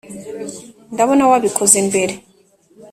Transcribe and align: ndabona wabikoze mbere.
ndabona 0.93 1.23
wabikoze 1.31 1.77
mbere. 1.87 2.13